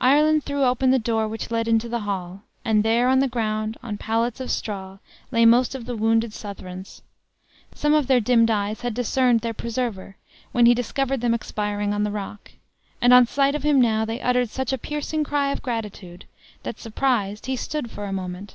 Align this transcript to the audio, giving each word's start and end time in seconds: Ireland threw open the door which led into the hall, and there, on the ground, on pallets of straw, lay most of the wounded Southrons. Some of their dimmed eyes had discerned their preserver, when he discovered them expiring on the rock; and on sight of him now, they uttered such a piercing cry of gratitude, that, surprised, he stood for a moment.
Ireland 0.00 0.44
threw 0.44 0.62
open 0.62 0.92
the 0.92 0.98
door 1.00 1.26
which 1.26 1.50
led 1.50 1.66
into 1.66 1.88
the 1.88 1.98
hall, 2.06 2.42
and 2.64 2.84
there, 2.84 3.08
on 3.08 3.18
the 3.18 3.26
ground, 3.26 3.76
on 3.82 3.98
pallets 3.98 4.38
of 4.38 4.52
straw, 4.52 4.98
lay 5.32 5.44
most 5.44 5.74
of 5.74 5.86
the 5.86 5.96
wounded 5.96 6.32
Southrons. 6.32 7.02
Some 7.74 7.92
of 7.92 8.06
their 8.06 8.20
dimmed 8.20 8.48
eyes 8.48 8.82
had 8.82 8.94
discerned 8.94 9.40
their 9.40 9.52
preserver, 9.52 10.16
when 10.52 10.66
he 10.66 10.72
discovered 10.74 11.20
them 11.20 11.34
expiring 11.34 11.92
on 11.92 12.04
the 12.04 12.12
rock; 12.12 12.52
and 13.00 13.12
on 13.12 13.26
sight 13.26 13.56
of 13.56 13.64
him 13.64 13.80
now, 13.80 14.04
they 14.04 14.20
uttered 14.20 14.50
such 14.50 14.72
a 14.72 14.78
piercing 14.78 15.24
cry 15.24 15.50
of 15.50 15.62
gratitude, 15.62 16.26
that, 16.62 16.78
surprised, 16.78 17.46
he 17.46 17.56
stood 17.56 17.90
for 17.90 18.04
a 18.04 18.12
moment. 18.12 18.54